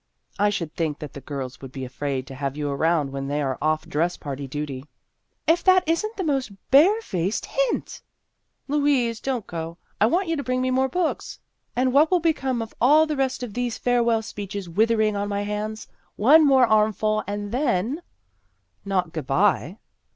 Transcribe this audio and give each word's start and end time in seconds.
"I 0.39 0.49
should 0.49 0.73
think 0.73 0.97
that 0.97 1.13
the 1.13 1.21
girls 1.21 1.61
would 1.61 1.71
be 1.71 1.85
afraid 1.85 2.25
to 2.25 2.33
have 2.33 2.57
you 2.57 2.71
around 2.71 3.11
when 3.11 3.27
they 3.27 3.39
are 3.39 3.59
off 3.61 3.87
dress 3.87 4.17
parade 4.17 4.49
duty."" 4.49 4.85
If 5.53 5.63
that 5.65 5.87
is 5.87 6.03
n't 6.03 6.17
the 6.17 6.23
most 6.23 6.51
barefaced 6.71 7.45
hint!"" 7.45 8.01
Louise, 8.67 9.19
don't 9.19 9.45
go. 9.45 9.77
I 9.99 10.07
want 10.07 10.27
you 10.27 10.35
to 10.35 10.43
bring 10.43 10.59
me 10.59 10.71
more 10.71 10.89
books."" 10.89 11.37
And 11.75 11.93
what 11.93 12.09
will 12.09 12.19
become 12.19 12.63
of 12.63 12.73
all 12.81 13.05
the 13.05 13.15
rest 13.15 13.43
of 13.43 13.53
these 13.53 13.77
farewell 13.77 14.23
speeches 14.23 14.67
withering 14.67 15.15
on 15.15 15.29
my 15.29 15.43
hands? 15.43 15.87
One 16.15 16.47
more 16.47 16.65
armful, 16.65 17.23
and 17.27 17.51
then" 17.51 18.01
"Not 18.83 19.13
good 19.13 19.27
bye?" 19.27 19.77